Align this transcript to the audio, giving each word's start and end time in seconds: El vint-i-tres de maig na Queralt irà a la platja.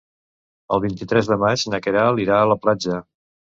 El 0.77 0.81
vint-i-tres 0.85 1.31
de 1.33 1.39
maig 1.45 1.67
na 1.77 1.83
Queralt 1.87 2.25
irà 2.27 2.41
a 2.43 2.51
la 2.57 2.61
platja. 2.67 3.03